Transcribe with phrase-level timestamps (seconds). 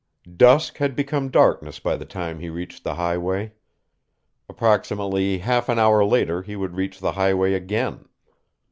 [0.35, 3.51] Dusk had become darkness by the time he reached the highway.
[4.49, 8.05] Approximately half an hour later he would reach the highway again.